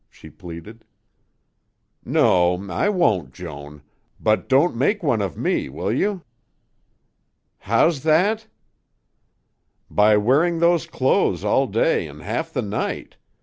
she 0.09 0.31
pleaded. 0.31 0.83
"No, 2.03 2.55
I 2.71 2.89
won't, 2.89 3.33
Joan. 3.35 3.83
But 4.19 4.49
don't 4.49 4.75
make 4.75 5.03
one 5.03 5.21
of 5.21 5.37
me, 5.37 5.69
will 5.69 5.91
you?" 5.91 6.23
"How's 7.59 8.01
that?" 8.01 8.47
"By 9.91 10.17
wearing 10.17 10.57
those 10.57 10.87
clothes 10.87 11.43
all 11.43 11.67
day 11.67 12.07
and 12.07 12.23
half 12.23 12.51
the 12.51 12.63
night. 12.63 13.17